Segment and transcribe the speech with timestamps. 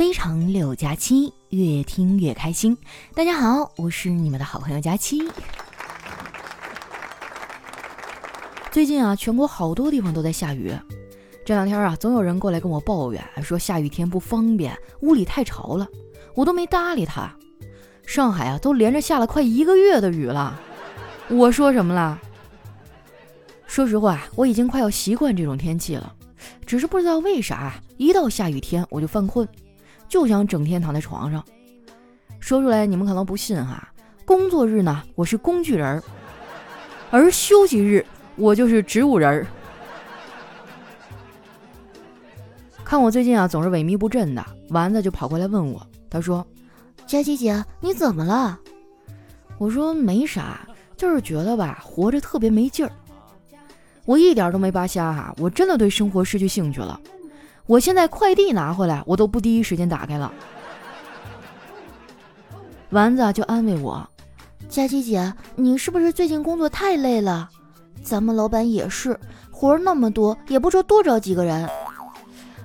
[0.00, 2.74] 非常六加七，越听越开心。
[3.14, 5.30] 大家好，我是你们的好朋友佳期。
[8.70, 10.74] 最近啊，全国好多地方都在下雨。
[11.44, 15.86] 这两天啊，总有人过来跟我抱怨，说下雨天不方便，屋里太潮了。
[16.34, 17.30] 我都没搭理他。
[18.06, 20.58] 上海啊，都连着下了快一个月的雨了。
[21.28, 22.18] 我说什么了？
[23.66, 26.10] 说实话，我已经快要习惯这种天气了。
[26.64, 29.46] 只是不知道为啥，一到下雨天我就犯困，
[30.10, 31.42] 就想整天躺在床上。
[32.40, 33.88] 说出来你们可能不信哈，
[34.26, 36.02] 工作日呢我是工具人儿，
[37.10, 38.04] 而休息日
[38.36, 39.46] 我就是植物人儿。
[42.84, 46.44] 看我最近啊总是萎靡不振的，丸子就跑过来问我，他说
[47.06, 48.58] ：“佳琪姐，你怎么了？”
[49.58, 52.90] 我说：“没啥，就是觉得吧，活着特别没劲儿。”
[54.06, 56.98] 我一点都没扒瞎哈，我真的对生活失去兴趣了。
[57.70, 60.32] 我现在快递拿回来，我都不第一时间打开了。
[62.88, 64.04] 丸子就安慰我
[64.68, 67.48] ：“佳琪姐，你是不是最近工作太累了？
[68.02, 69.16] 咱们老板也是，
[69.52, 71.64] 活儿那么多，也不说多找几个人。”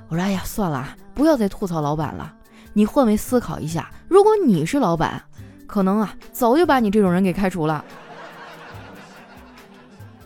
[0.09, 2.33] 我说：“哎呀，算了，不要再吐槽老板了。
[2.73, 5.21] 你换位思考一下，如果你是老板，
[5.67, 7.85] 可能啊，早就把你这种人给开除了。”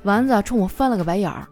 [0.04, 1.46] 丸子冲我翻了个白眼儿，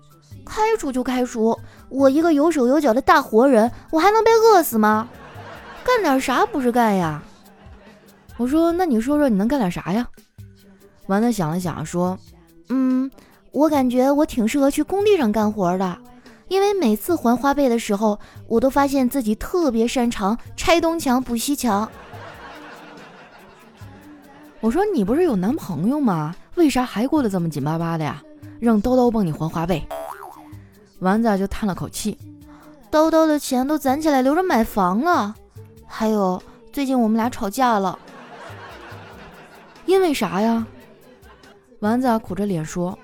[0.45, 5.07] 开除就开除，我一个有手有脚的大活人，我还能被饿死吗？
[5.83, 7.23] 干点啥不是干呀？
[8.37, 10.07] 我说，那你说说你能干点啥呀？
[11.07, 12.19] 丸子想了想说，
[12.69, 13.09] 嗯，
[13.51, 15.97] 我感觉我挺适合去工地上干活的，
[16.49, 21.89] 因为每次还花呗的时候，我都发现自己特别擅长拆东墙补西墙。
[24.59, 26.35] 我说，你不是有男朋友吗？
[26.55, 28.21] 为啥还过得这么紧巴巴的呀？
[28.59, 29.87] 让叨叨帮你还花呗，
[30.99, 32.17] 丸子就叹了口气，
[32.91, 35.35] 叨叨的钱都攒起来留着买房了。
[35.85, 36.41] 还有
[36.73, 37.97] 最近我们俩吵架了，
[39.85, 40.65] 因为啥呀？
[41.79, 42.97] 丸子苦着脸说：“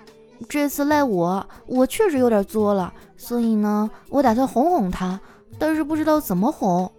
[0.49, 5.19] 这次赖我，我确实有点作了，所以呢，我打算哄哄他，
[5.59, 6.91] 但是不知道怎么哄。”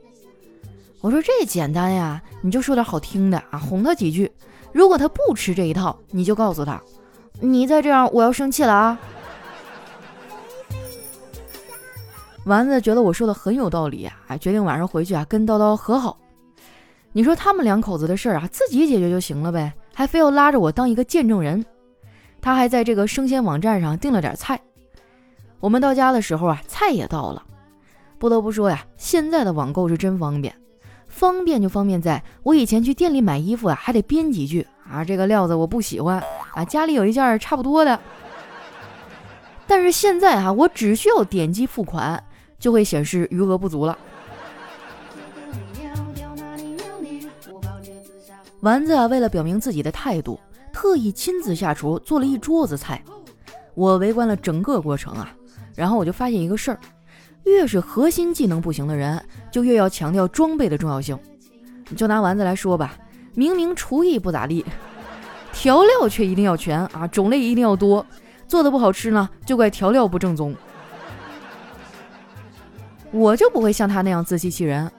[1.02, 4.30] 我说：“这简单呀，你就说点好听的啊，哄他几句。
[4.72, 6.80] 如果他不吃这一套，你就告诉他。”
[7.40, 8.98] 你再这样，我要生气了啊！
[12.44, 16.18] 丸子觉得我说的很有道理啊，决定晚上回去啊跟叨叨和好。
[17.12, 21.64] 你说他们两口子的事儿啊，自己解决就行了呗，还非要拉着我当一个见证人。
[22.42, 24.60] 他还在这个生鲜网站上订了点菜。
[25.60, 27.42] 我们到家的时候啊，菜也到了。
[28.18, 30.54] 不得不说呀，现在的网购是真方便。
[31.08, 36.22] 方便就方便在我以前去店里买衣服啊，还得编几句啊，这个料子我不喜欢。
[36.52, 37.98] 啊，家里有一件差不多的，
[39.66, 42.22] 但是现在啊，我只需要点击付款，
[42.64, 43.98] 就会显示余额不足了。
[48.60, 50.40] 丸子啊为了表明自己的态度，
[50.72, 53.04] 特意亲自下厨做了一桌子菜。
[53.74, 55.30] 我围观了整个过程啊，
[55.76, 56.80] 然后我就发现一个事儿：
[57.42, 61.18] 越是核心技能不行的人，就越要强调装备的重要性。
[61.94, 62.96] 就拿丸子来说吧，
[63.34, 64.64] 明明厨艺不咋地。
[65.52, 68.06] 调料却一定要全啊，种类一定要多，
[68.48, 70.56] 做的不好吃呢，就怪调料不正宗。
[73.14, 74.90] 我就不会像他那样自欺欺人。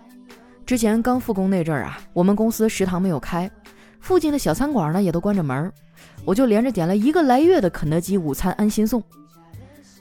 [0.65, 3.51] 之前刚复工那阵儿啊，我们公司食堂没有开，
[3.99, 5.69] 附近的小餐馆呢也都关着门，
[6.23, 9.03] 我就连着点了一个来月的肯德基午餐安心送。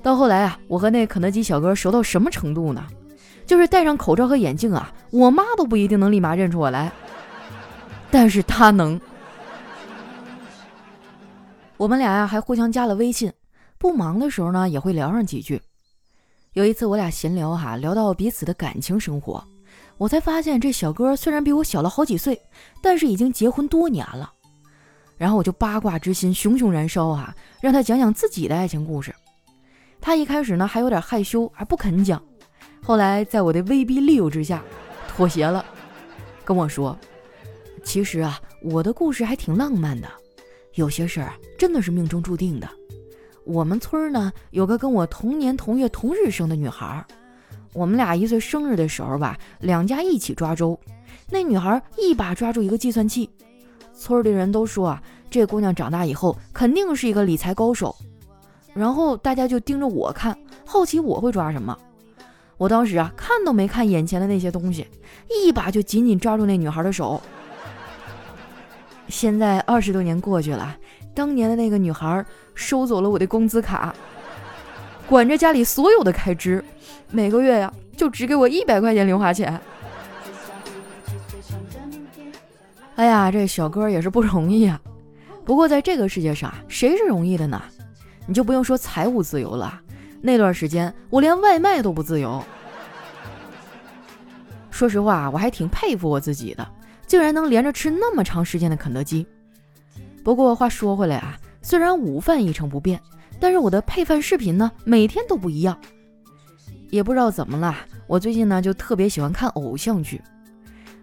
[0.00, 2.86] 到后来啊，我和那肯德基小哥熟到什么程度呢？
[3.44, 6.92] 就是戴上口罩和眼镜啊，我妈都不一定能立马认出我来，
[8.12, 8.98] 但是他能。
[11.76, 13.32] 我们俩呀还互相加了微信，
[13.76, 15.60] 不忙的时候呢也会聊上几句。
[16.54, 19.44] 有一次我俩闲聊哈，聊到彼此的感情生活，
[19.98, 22.40] 我才发现这小哥虽然比我小了好几岁，
[22.80, 24.32] 但是已经结婚多年了。
[25.16, 29.12] 然后我就八卦之心熊熊燃烧啊，让他讲讲自己的爱情故事。
[30.00, 32.22] 他一开始呢还有点害羞，还不肯讲。
[32.80, 34.62] 后来在我的威逼利诱之下，
[35.08, 35.64] 妥协了，
[36.44, 36.96] 跟我说
[37.82, 40.08] ：“其实啊，我的故事还挺浪漫的。”
[40.74, 42.68] 有些事儿真的是命中注定的。
[43.44, 47.04] 我们村儿呢有个跟我同年同月同日生的女孩，
[47.72, 50.78] 我们俩一岁生日的时候吧，两家一起抓周，
[51.30, 53.28] 那女孩一把抓住一个计算器。
[53.94, 57.94] 村里人都说啊，这姑娘长大以后肯定是一个理财高手。
[58.72, 60.36] 然后大家就盯着我看，
[60.66, 61.78] 好奇我会抓什么。
[62.56, 64.86] 我当时啊看都没看眼前的那些东西，
[65.28, 67.20] 一把就紧紧抓住那女孩的手。
[69.08, 70.76] 现在二十多年过去了，
[71.14, 72.24] 当年的那个女孩
[72.54, 73.94] 收走了我的工资卡，
[75.08, 76.62] 管着家里所有的开支，
[77.10, 79.60] 每个月呀就只给我一百块钱零花钱。
[82.96, 84.80] 哎呀，这小哥也是不容易啊。
[85.44, 87.62] 不过在这个世界上，谁是容易的呢？
[88.26, 89.80] 你就不用说财务自由了，
[90.20, 92.42] 那段时间我连外卖都不自由。
[94.70, 96.66] 说实话，我还挺佩服我自己的，
[97.06, 99.26] 竟然能连着吃那么长时间的肯德基。
[100.24, 102.98] 不过话说回来啊，虽然午饭一成不变，
[103.38, 105.78] 但是我的配饭视频呢，每天都不一样。
[106.90, 107.76] 也不知道怎么了，
[108.06, 110.20] 我最近呢就特别喜欢看偶像剧。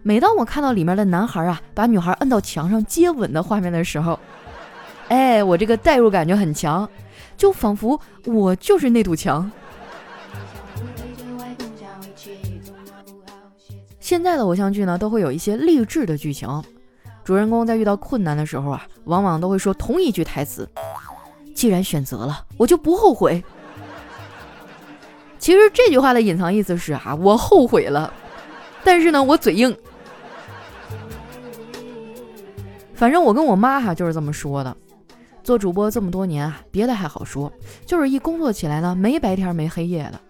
[0.02, 4.18] 每当我看到里面的男孩啊把女孩摁到墙上接吻的画面的时候，
[5.08, 6.88] 哎，我这个代入感就很强，
[7.36, 9.48] 就仿佛我就是那堵墙。
[14.00, 16.48] 现在的偶像剧呢，都会有一些励志的剧情，
[17.24, 20.68] 主人公在遇到困难的时候啊，往往都会说同一句台词
[21.54, 23.42] ：“既然选择了，我就不后悔。”
[25.38, 28.12] 其实这句话的隐藏意思是啊，我后悔了，
[28.84, 29.76] 但是呢，我嘴硬。
[32.94, 34.76] 反正我跟我妈哈就是这么说的。
[35.42, 37.52] 做主播这么多年啊，别的还好说，
[37.84, 40.20] 就是一工作起来呢，没白天没黑夜的，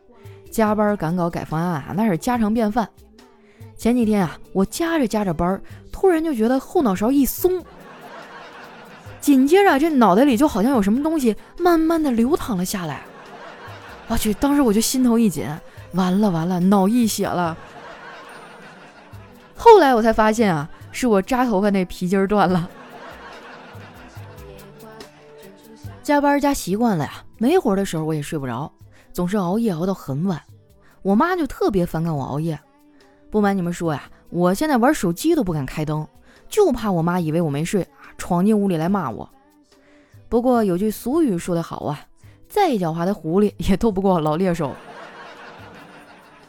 [0.50, 2.88] 加班赶稿改方案啊，那是家常便饭。
[3.82, 7.64] 前几天啊，我加着加着班，突然就觉得后脑勺一松，
[9.20, 13.02] 紧接着这脑袋里就好像有什么东西慢慢的流淌了下来。
[14.06, 15.49] 我去，当时我就心头一紧，
[15.94, 17.56] 完了完了，脑溢血了。
[19.56, 20.70] 后来我才发现啊。
[20.93, 22.70] 是我扎头发那皮筋断了。
[26.05, 28.70] 加班加习惯了呀，没活的时候我也睡不着，
[29.12, 30.40] 总是熬夜熬到很晚。
[31.02, 32.61] 我妈就特别反感我熬夜。
[33.32, 36.06] 不瞒你们说呀，我现在玩手机都不敢开灯，
[36.50, 37.88] 就怕我妈以为我没睡，
[38.19, 39.26] 闯进屋里来骂我。
[40.29, 41.99] 不过有句俗语说得好啊，
[42.46, 44.76] 再狡猾的狐狸也斗不过老猎手。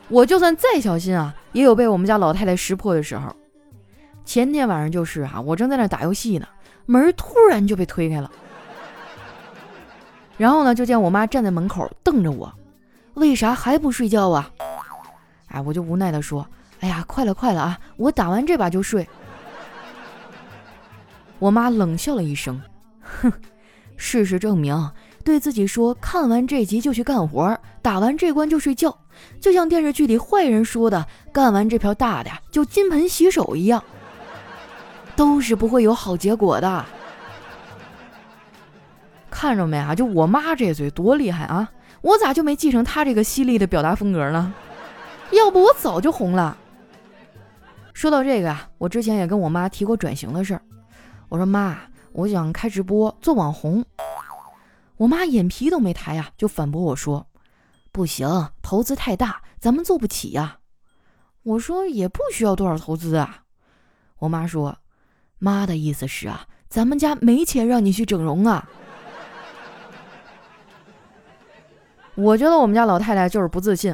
[0.10, 3.34] 我就算再小心啊，也有被我们家老太太识破的时候。
[4.26, 6.46] 前天晚上就是啊，我正在那打游戏呢，
[6.86, 8.30] 门突然就被推开了，
[10.38, 12.54] 然后呢，就见我妈站在门口瞪着我，
[13.14, 14.52] 为啥还不睡觉啊？
[15.48, 16.46] 哎，我就无奈的说，
[16.84, 19.08] 哎呀，快了快了啊，我打完这把就睡。
[21.40, 22.62] 我妈冷笑了一声，
[23.02, 23.32] 哼，
[23.96, 24.92] 事实证明，
[25.24, 28.98] 对自己说看完这集就去干活，打完这关就睡觉，
[29.40, 33.82] 就像电视剧里坏人说的，干完这票大的就金盆洗手一样。
[35.16, 36.86] 都是不会有好结果的，
[39.32, 39.96] 看着没啊？
[39.96, 41.72] 就我妈这嘴多厉害啊！
[42.02, 44.54] 我咋就没继承她这个犀利的表达风格呢？
[45.32, 46.58] 要不我早就红了。
[47.94, 50.62] 说到这个啊，我之前也跟我妈提过转型的事儿。
[51.30, 51.78] 我说妈，
[52.12, 53.86] 我想开直播做网红。
[54.98, 57.28] 我妈眼皮都没抬呀，就反驳我说
[57.92, 60.57] ：“不行，投资太大，咱们做不起呀。”
[61.44, 63.44] 我说：“也不需要多少投资啊。”
[64.19, 64.78] 我妈说。
[65.39, 68.66] 妈的意思是啊，咱们家没钱让你去整容啊。
[72.16, 73.94] 我觉得我们家老太太就是不自信，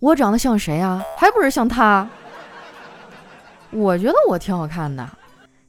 [0.00, 1.00] 我长得像谁啊？
[1.16, 2.10] 还不是像她。
[3.70, 5.08] 我觉得我挺好看的。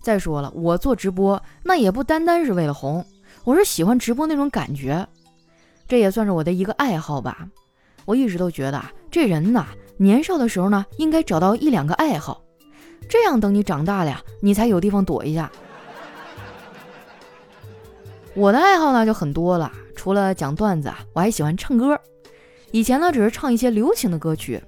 [0.01, 3.05] 再说了，我做直播那也不单单是为了红，
[3.43, 5.05] 我是喜欢直播那种感觉，
[5.87, 7.47] 这也算是我的一个爱好吧。
[8.05, 9.67] 我一直都觉得啊这人呐，
[9.97, 12.41] 年少的时候呢，应该找到一两个爱好。
[13.09, 15.51] 这样，等你长大了呀，你才有地方躲一下。
[18.33, 21.99] 我的爱好呢就很多了，除了讲段子，我还喜欢唱歌。
[22.71, 24.63] 以前呢只是唱一些流行的歌曲，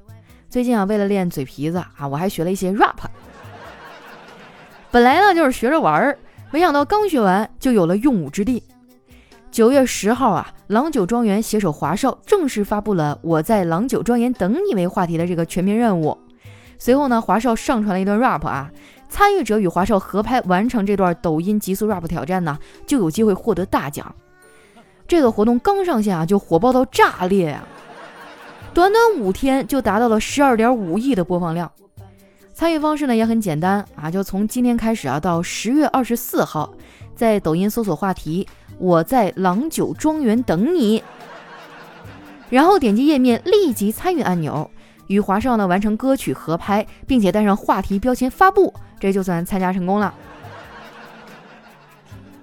[0.50, 2.97] 最近啊为了练嘴皮子啊，我还学了一些 rap。
[4.91, 6.17] 本来呢就是学着玩儿，
[6.51, 8.62] 没想到刚学完就有了用武之地。
[9.50, 16.17] 九月十号啊，郎酒庄园携手华少正式发布了“我在郎酒庄园等你”为话题的这个全民任务。
[16.77, 18.69] 随后呢，华少上传了一段 rap 啊，
[19.07, 24.13] 参与者与华少合拍完成这段抖音极速 rap 挑战呢，就有机会获得大奖。
[25.07, 27.65] 这个活动刚上线啊，就火爆到炸裂啊！
[28.74, 31.69] 短短五天就达到了十二点五亿的播放量。
[32.62, 36.72] 参与方式呢也很简单啊，就从今天开始啊，到十月二十四号，
[37.15, 41.03] 在抖音搜索话题“我在郎酒庄园等你”，
[42.51, 44.70] 然后点击页面立即参与按钮。
[45.08, 50.13] 与华少呢完成歌曲合拍，并且带上话题标签发布，这就算参加成功了。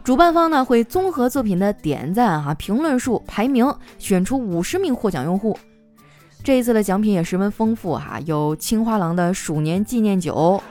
[0.03, 5.57] 主办方呢会综合作品的点赞哈评论数排名，选出五十名获奖用户。
[6.49, 10.63] 这一次的奖品也十分丰富哈，有青花郎的鼠年纪念酒、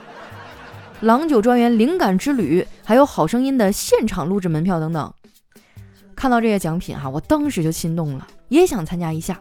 [1.02, 5.14] 郎酒庄园灵感之旅，还有好声音的现场录制门票等等。
[6.16, 9.38] 看到这些奖品哈，我当时就心动了，也想参加一下。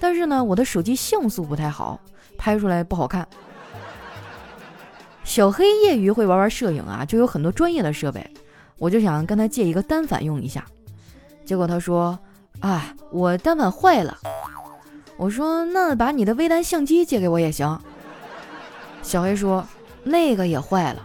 [0.00, 2.00] 但是呢，我的手机像素不太好，
[2.36, 3.24] 拍出来不好看。
[5.22, 8.28] 小黑业余会玩玩摄影啊，就有很多专业的设备，
[8.78, 10.66] 我就想跟他借一个单反用一下。
[11.46, 12.18] 结果他说
[12.58, 14.18] ：“啊，我单反坏了。”
[15.18, 17.78] 我说：“那把你的微单相机借给我也行。”
[19.02, 19.66] 小黑说
[20.04, 21.04] ：“那个也坏了。”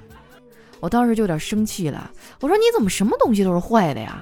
[0.80, 4.22] 我当时就有点生气了，我说：“你怎么什么东西都是坏的呀？”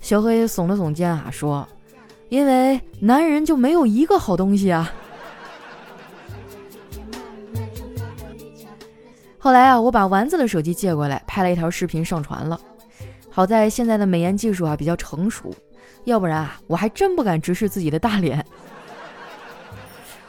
[0.00, 1.66] 小黑耸了耸肩啊，说
[2.30, 4.92] ：“因为男人就没有一个好东西啊。”
[9.38, 12.60] 后来啊，我把丸子的手机借过来，拍了一条视频上传了。
[13.28, 15.52] 好在现在的美颜技术啊比较成熟，
[16.04, 18.44] 要不然啊，我还真不敢直视自己的大脸。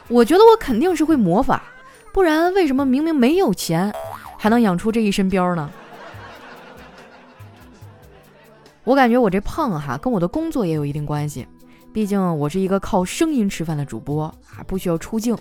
[0.10, 1.64] 我觉得我肯定是会魔法，
[2.12, 3.94] 不然为什么明明没有钱，
[4.38, 5.70] 还能养出这一身膘呢？
[8.84, 11.48] 我感觉我这胖哈，跟我的工作也有一定关系。
[11.94, 15.38] 毕竟我是一个靠声音吃饭的主播啊，不需要出镜，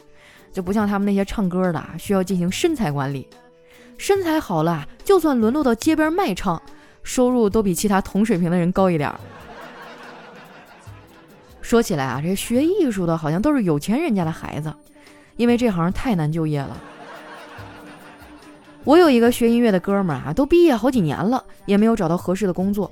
[0.52, 3.26] 就不像他们那些唱歌的需要进行身材管理。
[3.96, 6.60] 身材好了，就算沦落到街边卖唱，
[7.02, 9.18] 收入都比其他同水平的人高一点儿。
[11.68, 14.72] 说起来啊，这学艺术的好像都是有钱人家的孩子，
[15.36, 16.74] 因为这行太难就业了。
[18.84, 22.90] 我有一个学音乐的哥们儿啊，都毕业好几年了，也没有找到合适的工作。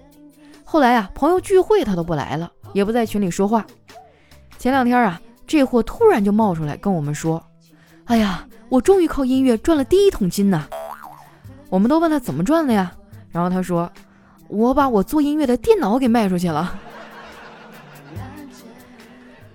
[0.62, 3.64] 后来啊，朋友聚会他都不来了，也不在群里说话。
[4.58, 7.42] 前两天啊，这货突然就冒出来跟我们说
[8.04, 10.68] ：“哎呀，我终于靠音乐赚了第一桶金呐！”
[11.70, 12.92] 我们都问他怎么赚的呀？
[13.30, 13.90] 然后他说
[14.48, 16.78] ：“我把我做音乐的电脑给卖出去了。”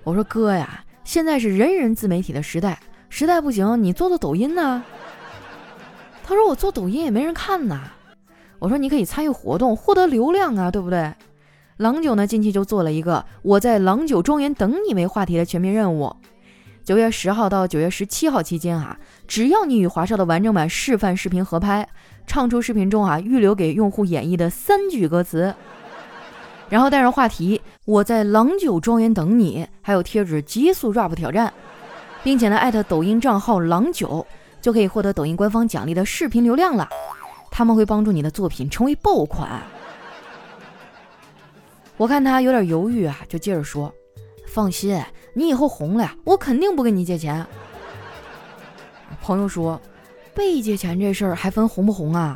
[0.04, 4.82] 我说：“哥呀，现在是人人自媒体的时代，实在不行你做做抖音呢。”
[6.24, 7.92] 他说：“我做抖音也没人看呐。”
[8.58, 11.12] 我说：“你可以参与活动，获得流量啊，对不对？”
[11.78, 16.14] 郎酒呢，近期就做了一个“我在郎酒庄园等你”为话题的全民任务。
[16.84, 21.88] 九月十号到九月十七号期间啊，只要你与华少的完整版示范视频合拍，
[22.26, 25.54] 唱出视频中啊预留给用户演绎的三句歌词，
[26.72, 31.52] 然后带上话题“我在郎酒庄园等你”，还有贴纸“极速 rap 挑战”，
[32.24, 34.26] 并且呢艾特抖音账号“郎酒”，
[34.62, 36.88] 就可以获得抖音官方奖励的视频流量了。
[37.50, 39.60] 他们会帮助你的作品成为爆款。
[41.98, 43.92] 我看他有点犹豫啊，就接着说
[44.48, 44.98] ：“放心。”
[45.36, 47.46] 你以后红了呀，我肯定不跟你借钱。
[49.20, 49.78] 朋友说，
[50.34, 52.34] 被借钱这事儿还分红不红啊？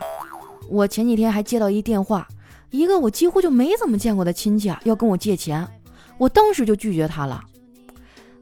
[0.69, 2.29] 我前几天还接到一电话，
[2.71, 5.67] 一个我几乎就没怎么见过的亲戚啊，要跟我借钱，
[6.19, 7.43] 我当时就拒绝他了。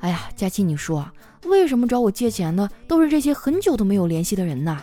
[0.00, 1.06] 哎呀，佳琪，你说
[1.44, 4.82] 为什么找我借钱的都是这些很久都没有联系的人呢？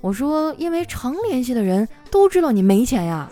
[0.00, 3.30] 我说，因为常联系的人都知道你没钱呀。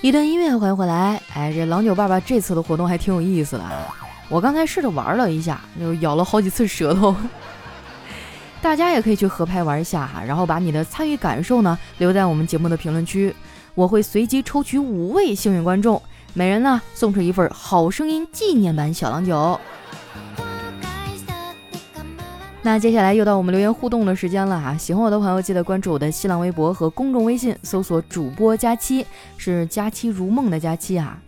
[0.00, 1.20] 一段音乐，欢迎回来。
[1.34, 3.64] 哎，这郎酒爸爸这次的活动还挺有意思的。
[4.28, 7.12] 我刚才试着玩了一下，就咬了好几次舌头。
[8.62, 13.34] 大家也可以去合拍玩一下哈，然后把你的参与感受呢留在我们节目的评论区，
[13.74, 16.00] 我会随机抽取五位幸运观众，
[16.32, 19.58] 每人呢送出一份好声音纪念版小郎酒。
[22.70, 24.76] 那接下来又到我们留言互动的时间了哈！
[24.76, 29.06] 喜欢我的朋友记得关注我的新浪微博和公众微信，搜索主播佳期，
[29.38, 31.18] 是佳期如梦的佳期哈。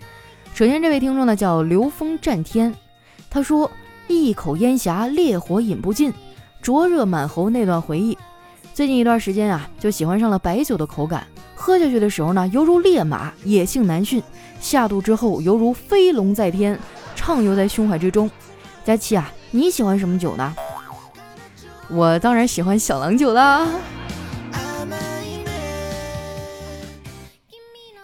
[0.53, 2.75] 首先这位听众呢叫流风战天，
[3.31, 3.71] 他说
[4.07, 6.13] 一口烟霞烈火饮不尽，
[6.61, 8.19] 灼热满喉那段回忆。
[8.75, 14.21] 最近一段时间啊，就喜欢上了白酒的口感，喝下去的时候呢，犹如烈马，野性难驯；
[14.61, 16.79] 下肚之后，犹如飞龙在天，
[17.17, 18.31] 畅游在胸怀之中。
[18.85, 20.55] 佳期啊，你喜欢什么酒呢？
[21.93, 23.67] 我当然喜欢小郎酒啦。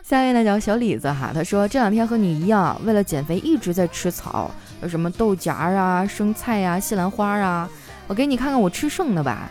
[0.03, 4.51] 下一位呢叫小李子哈，他说这两天和你一样，为了减肥一直在吃草，
[4.83, 7.69] 有什么豆荚啊、生菜呀、西兰花啊，
[8.07, 9.51] 我给你看看我吃剩的吧。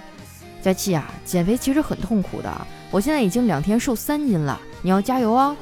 [0.62, 5.56] 佳琪啊，减肥其实很痛苦的，我现在已经两天瘦三斤了，你要加油哦。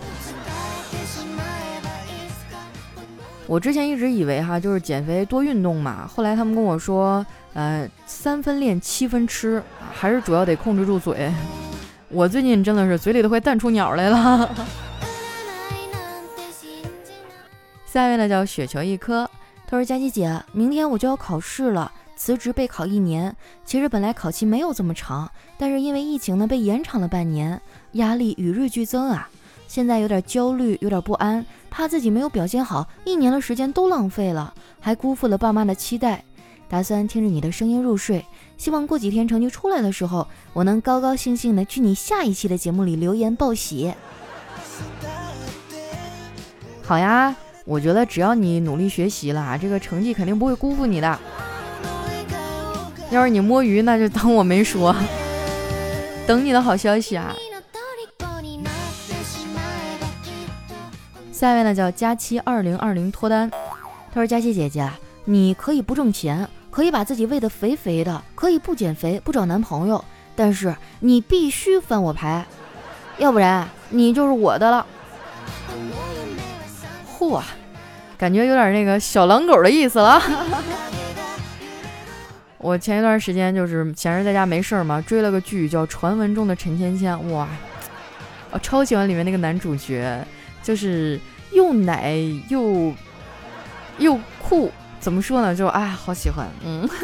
[3.48, 7.26] 我之前一直以为哈就是减肥多运动嘛，后来他们跟我说。
[7.56, 9.62] 呃，三分练，七分吃，
[9.94, 11.32] 还是主要得控制住嘴。
[12.10, 14.50] 我最近真的是嘴里都快淡出鸟来了。
[17.86, 19.30] 下一位呢叫雪球一颗，
[19.68, 23.36] 他说：“佳琪姐，明天我就要考试了，辞职备考一年。
[23.64, 29.30] 其实本来考期没有这么长，但是因为疫情呢被延长了半年，压力与日俱增啊。
[29.74, 36.24] 现在有点焦虑，有点不安，怕自己没有表现好，一年的时间都浪费了，还辜负了爸妈的期待。”
[36.70, 38.24] 打算听着你的声音入睡。
[38.56, 43.92] 希望过几天成绩出来的时候，我能高高兴兴的去你下一期的节目里留言报喜。
[46.84, 51.20] 好呀，我觉得只要你努力学习了，这个成绩肯定不会辜负你的。
[53.10, 54.96] 要是你摸鱼，那就当我没说，
[56.28, 57.36] 等你的好消息啊。
[61.34, 64.88] 下一位呢叫佳期二零二零脱单，他说：“佳期姐姐，
[65.26, 70.04] 你可以不挣钱。”可以把自己喂得肥肥的，可以不减肥不找男朋友，
[70.36, 72.44] 但是你必须翻我牌，
[73.20, 74.84] 要不然你就是我的了。
[77.20, 77.40] 嚯，
[78.18, 80.20] 感觉有点那个小狼狗的意思了。
[82.58, 87.48] 我前一段时间就是闲着在家没事儿嘛，追了个剧叫《传闻中的陈芊芊》，哇，
[88.50, 90.26] 我超喜欢里面那个男主角，
[90.64, 91.20] 就是
[91.52, 92.16] 又奶
[92.50, 92.92] 又
[94.00, 94.72] 又酷。
[95.00, 95.54] 怎么说呢？
[95.54, 96.90] 就哎，好喜欢，嗯。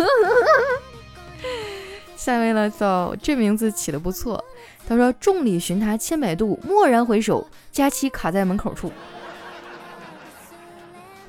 [2.16, 4.44] 下一位呢，叫这名字起的不错。
[4.88, 8.92] 他说：“众里寻他千百度，蓦然回首，佳期卡在门口处。”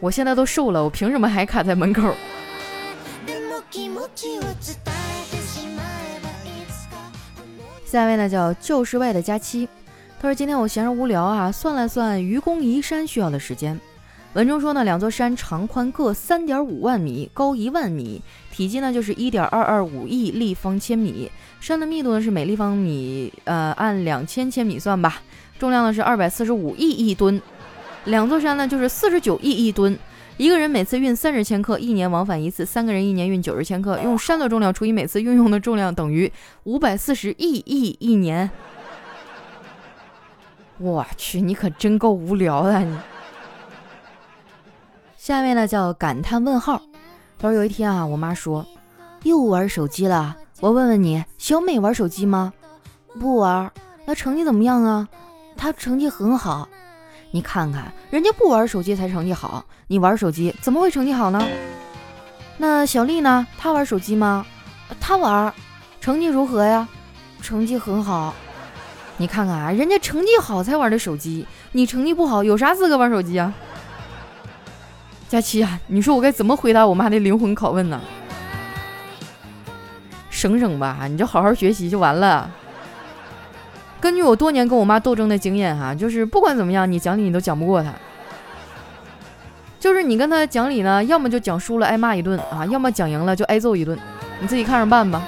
[0.01, 2.15] 我现在都瘦了，我凭什么还卡在门口？
[7.85, 9.69] 下一位呢，叫旧室外的佳期。
[10.21, 13.81] 他说：“今天我闲着无聊啊，算了算愚公移山需要的时间。”
[14.35, 18.21] 文中说呢，两座山长宽各三点五万米，高一万米，
[18.53, 21.33] 体积呢就是一点二二五亿立方千米。
[21.59, 25.23] 山的密度呢是每立方米，呃，按两千千米算吧。
[25.59, 27.41] 重量呢是二百四十五亿亿吨。
[28.05, 29.99] 两座山呢就是四十九亿亿吨。
[30.37, 33.99] 一个人每次运三十千克，一年往返一次，三个人一年运九十千克。
[34.05, 36.31] 用山的重量除以每次运用的重量，等于
[36.65, 38.51] 五百四十亿亿一年。
[40.81, 42.99] 我去，你可真够无聊的你。
[45.15, 46.81] 下面呢叫感叹问号。
[47.39, 48.67] 他说有一天啊，我妈说
[49.23, 50.35] 又玩手机了。
[50.61, 52.55] 我问问你，小美玩手机吗？
[53.19, 53.71] 不玩。
[54.07, 55.07] 那成绩怎么样啊？
[55.55, 56.67] 她成绩很好。
[57.31, 61.47] 你看看，人家不玩手机才成绩好，你玩手机怎么会成绩好呢？
[62.57, 63.47] 那小丽呢？
[63.59, 64.47] 她玩手机吗？
[64.99, 65.53] 她玩。
[66.01, 66.89] 成绩如何呀？
[67.43, 68.35] 成绩很好。
[69.21, 73.53] 你看看啊，人家成绩好才玩的手机，你成绩不好，有啥资格玩手机啊？
[75.29, 78.01] 佳琪啊，你说我该怎么回答我妈的灵魂拷问呢？
[80.31, 82.51] 省省吧，你就好好学习就完了。
[84.01, 87.93] 根据我多年跟我妈斗争的经验哈，就是不管怎么样，你讲理你都讲不过她。
[89.79, 93.99] 就是你跟她讲理呢，要么就讲输了挨骂一顿啊，要么讲赢了就挨揍一顿，
[94.41, 95.23] 你自己看着办吧。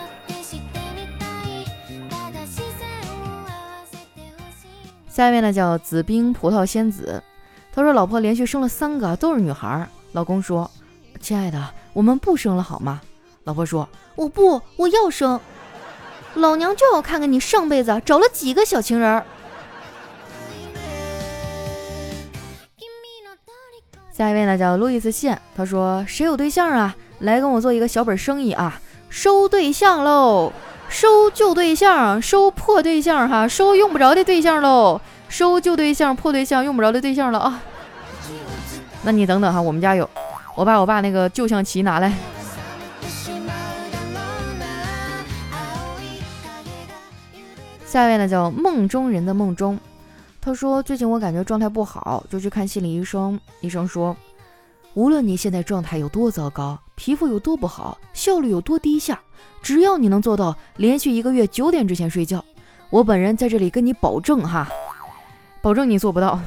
[5.13, 7.23] 下一位呢叫紫冰葡萄仙子。
[7.71, 10.71] 他说：“老婆连续生了三个，都是女孩。”老公说
[11.21, 13.03] ：“亲爱的，我们不生了好吗？”
[13.45, 15.39] 老婆说：“我不，我要生。
[16.35, 19.23] 老娘就要看看你上辈子找了几个小情人。”
[24.11, 25.39] 下一位呢，叫路易斯线。
[25.55, 26.97] 他说：“谁有对象啊？
[27.19, 30.51] 来跟我做一个小本生意啊，收对象喽，
[30.93, 35.01] 收旧对象，收破对象，哈，收用不着的对象喽。”
[35.33, 37.59] 收旧对象、破对象、用不着的对象了啊！
[39.03, 40.09] 那你等等哈，我们家有，
[40.55, 42.13] 我把我爸那个旧象棋拿来。
[47.87, 49.81] 下一位呢叫梦中人的梦中，
[50.39, 53.41] 他说最近我感觉状态不好，就去看心理医生。
[53.63, 54.15] 医生说，
[54.93, 59.21] 无论你现在状态有多糟糕，皮肤有多不好，效率有多低下，
[59.63, 62.45] 只要你能做到连续一个月九点之前睡觉，
[62.91, 64.69] 我本人在这里跟你保证哈。
[65.61, 66.41] 保证你做不到，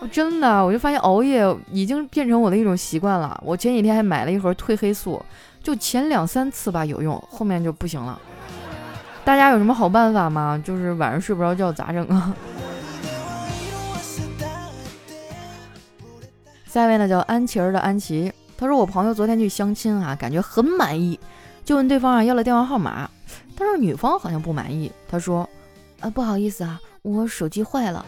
[0.00, 3.40] 我真的，我就发现熬夜已经变成我的一种习惯了。
[3.44, 5.20] 我前几天还买了一盒褪黑素，
[5.62, 8.20] 就前两三次吧有用，后面就不行了。
[9.24, 10.62] 大家有什么好办法吗？
[10.64, 12.34] 就是晚上睡不着觉咋整啊？
[16.74, 21.20] 下一位呢叫安琪儿的安琪，他说我朋友昨天去相亲啊，感觉很满意，
[21.64, 23.08] 就问对方啊要了电话号码，
[23.56, 25.48] 但是女方好像不满意，他说。
[26.00, 28.04] 啊，不好意思啊，我手机坏了。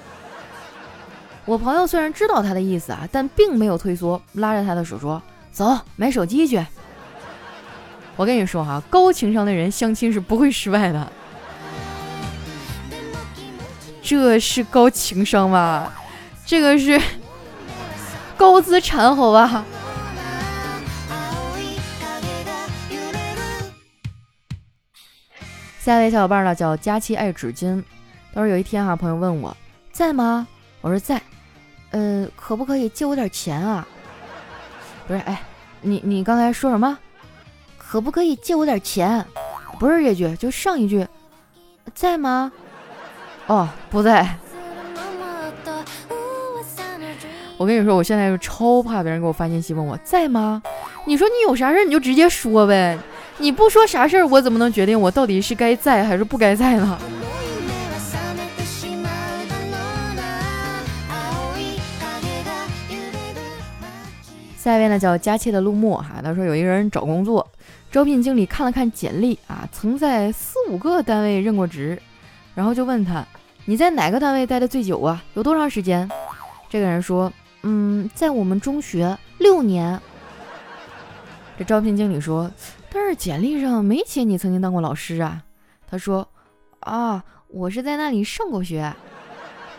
[1.44, 6.66] 我朋友虽然知道他的意思啊，但并没有退缩，拉着他的手说：“走，买手机去。”
[8.16, 11.12] 我跟你说哈，高情商的人相亲是不会失败的。
[14.02, 15.92] 这是高情商吗？
[16.44, 17.00] 这个是
[18.36, 19.64] 高资产，好吧？
[25.80, 27.82] 下一位小伙伴呢叫佳期爱纸巾。
[28.34, 29.56] 他说有一天哈，朋友问我
[29.92, 30.46] 在吗？
[30.80, 31.20] 我说在。
[31.92, 33.86] 呃，可不可以借我点钱啊？
[35.06, 35.40] 不是，哎，
[35.80, 36.98] 你你刚才说什么？
[37.78, 39.24] 可不可以借我点钱？
[39.78, 41.06] 不是这句，就上一句，
[41.94, 42.52] 在吗？
[43.46, 44.36] 哦，不在。
[47.58, 50.62] 我跟你说，我现在就超怕别人给我发信息问我在吗？
[51.06, 52.98] 你说你有啥事儿你就直接说呗，
[53.38, 56.98] 你不说啥事儿，我怎么能决定我到底是该在还是不该在呢？
[64.58, 67.48] 下一位呢叫佳切的陆墨哈，他说有一个人找工作，
[67.90, 71.98] 招聘经理看了看简历啊，曾在四五个单位任过职，
[72.54, 73.24] 然后就问他
[73.64, 75.24] 你在哪个单位待的最久啊？
[75.32, 76.06] 有多长时间？
[76.68, 77.32] 这个人说。
[77.68, 80.00] 嗯，在我们中学六年。
[81.58, 82.48] 这招聘经理说
[82.92, 85.42] ：“但是简历上没写你曾经当过老师啊。”
[85.90, 86.28] 他说
[86.78, 88.94] ：“啊，我是在那里上过学。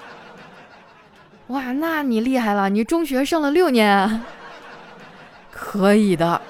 [1.48, 4.22] ”哇，那你厉害了，你中学上了六年，
[5.50, 6.42] 可以的。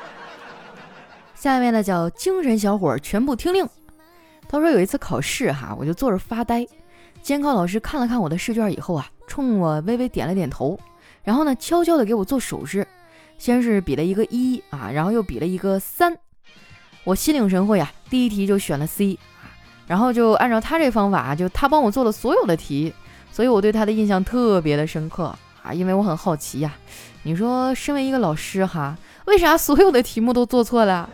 [1.35, 3.69] 下面呢叫精神小伙，全部听令。
[4.49, 6.65] 他说有一次考试哈，我就坐着发呆，
[7.21, 10.79] 监考老师看了看我的试卷以后啊，冲我微微点了点头。
[11.27, 12.87] 然后呢，悄悄的给我做手势，
[13.37, 16.17] 先是比了一个一啊，然后又比了一个三。
[17.03, 19.51] 我心领神会啊，第一题就选了 C 啊，
[19.87, 22.93] 然后就按照他这方法，就他帮我做了所有的题，
[23.29, 26.73] 所以我对他的印象特别的深刻啊，因为我很好奇呀。
[27.23, 31.09] 你说，身为一个老师哈，为啥所有的题目都做错了？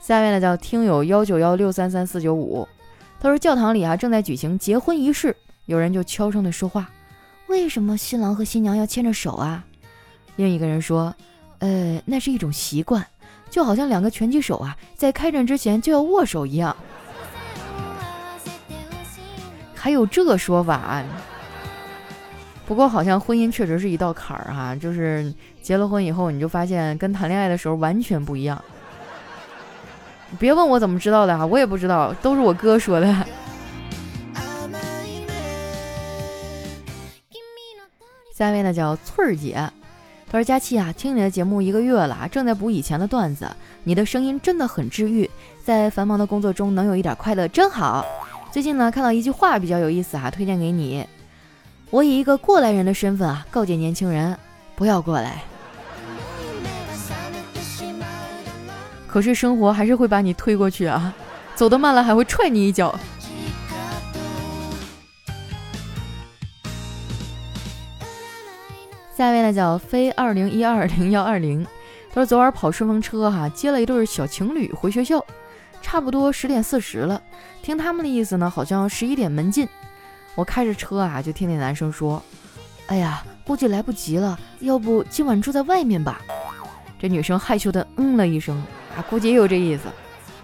[0.00, 2.66] 下面呢叫听友幺九幺六三三四九五。
[3.20, 6.90] 他说：“教堂里啊正在举行结婚仪式，有人就悄声的说话，
[7.48, 9.62] 为什么新郎和新娘要牵着手啊？”
[10.36, 11.14] 另一个人说
[11.60, 13.06] ：“呃，那是一种习惯，
[13.50, 16.74] 就好像两个拳击手啊在开战之前就要握手一样。”
[19.74, 21.04] 还有这说法？
[22.66, 28.62] 不过好像婚姻确实是一道坎儿哈，就是结了婚以后，你就发现跟谈恋爱的时候完全不一样。
[30.38, 33.26] 别问我怎么知道的哈，我也不知道，都是我哥说的。
[38.32, 39.54] 下面呢叫翠儿姐，
[40.30, 43.46] 她说佳期啊，听你的节目一个月了，正在补以前的段子，
[43.84, 45.28] 你的声音真的很治愈，
[45.62, 48.06] 在繁忙的工作中能有一点快乐真好。
[48.50, 51.06] 最近呢看到一句话比较有意思啊，推荐给你。
[51.90, 54.34] 我以一个过来人的身份啊，告诫年轻人
[54.74, 55.42] 不要过来。
[59.10, 61.12] 可是生活还是会把你推过去啊，
[61.56, 62.96] 走得慢了还会踹你一脚。
[69.16, 71.66] 下一位呢叫飞二零一二零幺二零，
[72.08, 75.22] 他说昨晚跑顺风车哈，接了一对小情侣回学校，
[75.82, 77.20] 差不多十点四十了，
[77.62, 79.68] 听他们的意思呢，好像十一点门禁。
[80.36, 82.22] 我开着车啊，就听那男生说
[82.86, 86.20] ：“哎呀，估计来不及了，要不今晚住在外面吧？”
[86.98, 88.62] 这女生害羞的嗯了一声。
[89.08, 89.82] 估计也有这意思。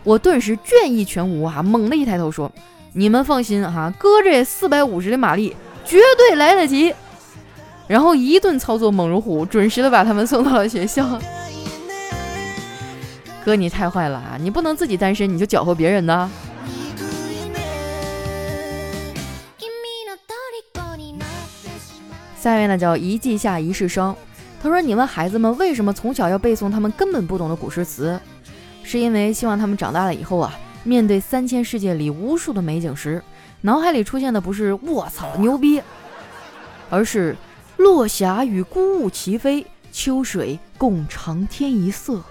[0.05, 2.51] 我顿时倦意全无啊，猛地一抬头说
[2.95, 6.95] ：“你们放心哈，哥这四百五十的马力绝对来得及。”
[7.89, 11.21] 然后一顿操作猛如虎，准时的把他们送到了学校。
[13.45, 14.37] 哥，你太坏了啊！
[14.41, 16.31] 你不能自己单身你就搅和别人呢。
[22.41, 24.15] 下面呢叫一季下一世生，
[24.63, 28.21] 他说：“你问孩子们为什么从小要背诵他们根本不懂的古诗词？”
[28.89, 33.21] 是因为希望他们长大了以后啊，面对三千世界里无数的美景时，
[33.63, 35.83] 脑海里出现的不是“卧槽牛逼”，
[36.89, 37.35] 而是
[37.79, 42.23] “落霞与孤鹜齐飞，秋水共长天一色”。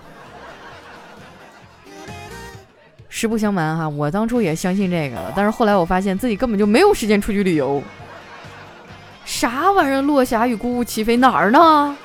[3.10, 7.84] 实不相瞒哈，我当初也相信这个了，但是后来我发现自己根本就没有时间出去旅游。
[9.26, 11.98] 啥玩意儿“落霞与孤鹜齐飞”哪儿呢？“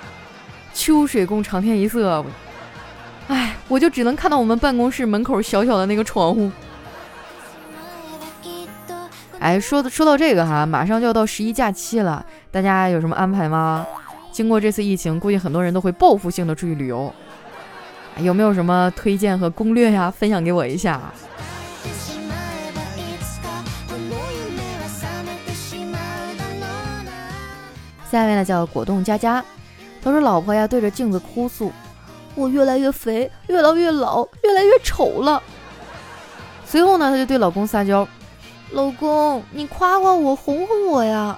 [0.74, 2.24] 秋水共长天一色”。
[3.70, 6.50] 我就只能看到我们办公室门口小小的那个窗户。
[9.38, 13.87] 哎，说的说到这个哈，马上就要到十一假期了，大家有什么安排吗？
[14.33, 17.14] 经过这次疫情，估计很多人都会报复性的出去旅游，
[18.18, 20.11] 有没有什么推荐和攻略呀？
[20.11, 21.00] 分享给我一下。
[28.11, 29.44] 下一位呢叫果冻佳佳，
[30.02, 31.72] 他说老婆呀对着镜子哭诉。
[32.34, 35.42] 我越来越肥，越来越老，越来越丑了。
[36.64, 38.06] 随后呢，她就对老公撒娇
[38.72, 41.36] ：“老公，你夸夸我，哄哄我呀。”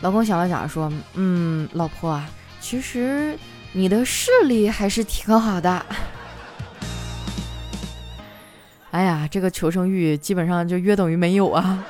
[0.00, 2.28] 老公想了想说：“嗯，老婆啊，
[2.60, 3.38] 其实
[3.72, 5.84] 你的视力还是挺好的。”
[8.92, 11.84] 哎呀，这个求生欲基本上就约等于没有啊。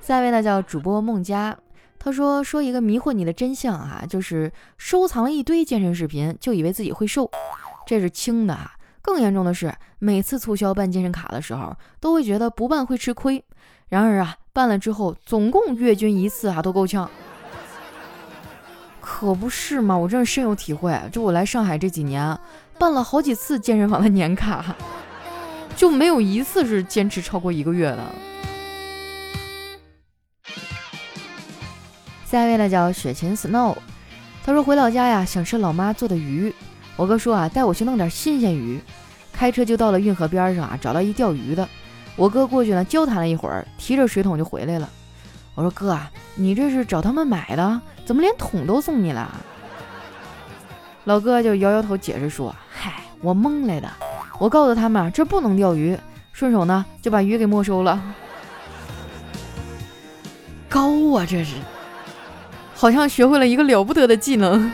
[0.00, 1.56] 下一位呢叫主播孟佳，
[2.02, 7.30] 他说说一个迷惑你的真相啊，就是收藏了一堆健身视频，就以为自己会瘦，
[7.86, 8.72] 这是轻的啊。
[9.02, 13.44] 更严重的是，每次促销办健身卡的时候，都会觉得不办会吃亏。
[13.88, 17.10] 然而啊，办了之后，总共月均一次啊，都够呛。
[19.00, 20.98] 可不是嘛，我真是深有体会。
[21.12, 22.38] 就我来上海这几年，
[22.78, 24.74] 办了好几次健身房的年卡，
[25.76, 28.04] 就没有一次是坚持超过一个月的。
[32.30, 33.74] 下一位呢叫雪琴 Snow，
[34.44, 36.54] 他说回老家呀，想吃老妈做的鱼。
[36.94, 38.80] 我哥说啊，带我去弄点新鲜鱼。
[39.32, 41.68] 开车就到了运河边上啊，找到一钓鱼的。
[42.14, 44.88] 我哥过去呢，交谈了一会儿，提着水桶就回来了。
[45.56, 49.28] 我说哥啊，你这是找他们买的，怎么连桶都送你了？
[51.02, 53.90] 老哥就摇摇头解释说：“嗨，我蒙来的。
[54.38, 55.98] 我告诉他们啊这不能钓鱼，
[56.32, 58.00] 顺手呢就把鱼给没收了。
[60.68, 61.56] 高啊，这是，
[62.80, 64.72] 好像学会了一个了不得的技能。”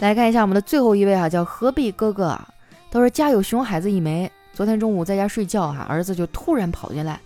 [0.00, 2.46] 来看一下我们的最后一位哈，叫何必哥哥啊。
[2.90, 7.18] 他说家有熊孩子一枚，昨天中午在家睡觉哈，儿子就突然跑进来，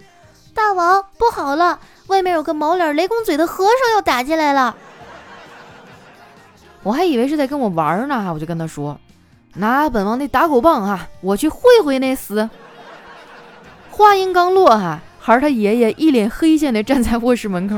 [0.54, 4.76] 大王不好了，外面有个毛脸雷公嘴的和尚要打进来了。
[6.84, 8.96] 我还以为是在跟我玩呢哈，我就跟他说，
[9.54, 12.48] 拿本王的打狗棒哈，我去会会那厮。
[13.90, 17.76] 话音刚落哈，孩儿他爷爷一脸黑线的站在卧室门口。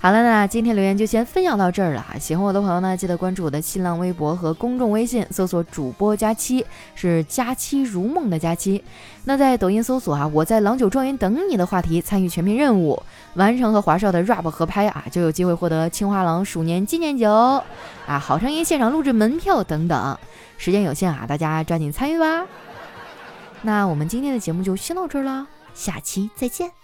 [0.00, 2.18] 好了，那今天留言就先分享到这儿了哈。
[2.18, 6.66] 喜欢我的朋友呢，记得关注我的新浪微博和公众微信，搜索主播佳期，
[6.96, 8.82] 是佳期如梦的佳期。
[9.26, 13.00] 那在抖音搜索啊，我在郎酒庄园等你的话题，参与全民任务，
[13.34, 20.18] 完成和华少的 rap 合拍啊，就有机会获得青花郎鼠年纪念酒啊，好声音现场录制门票等等。
[20.56, 22.46] 时间有限啊，大家抓紧参与吧。
[23.62, 26.83] 那我们今天的节目就先到这儿了，下期再见。